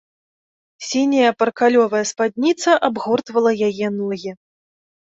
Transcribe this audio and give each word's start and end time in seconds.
Сіняя 0.91 1.35
паркалёвая 1.41 2.03
спадніца 2.13 2.71
абгортвала 2.91 3.51
яе 3.71 3.87
ногі. 4.01 4.31